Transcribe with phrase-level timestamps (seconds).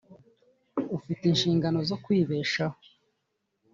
[0.97, 2.77] ufite inshingano zo kwibeshaho